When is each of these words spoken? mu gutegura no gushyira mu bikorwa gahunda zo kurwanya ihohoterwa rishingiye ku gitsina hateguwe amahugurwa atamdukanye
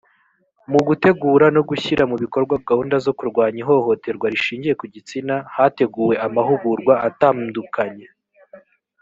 mu 0.71 0.79
gutegura 0.87 1.45
no 1.55 1.61
gushyira 1.69 2.03
mu 2.11 2.15
bikorwa 2.23 2.55
gahunda 2.69 2.95
zo 3.05 3.11
kurwanya 3.17 3.57
ihohoterwa 3.63 4.25
rishingiye 4.33 4.73
ku 4.79 4.85
gitsina 4.93 5.35
hateguwe 5.55 6.13
amahugurwa 6.27 6.93
atamdukanye 7.07 8.07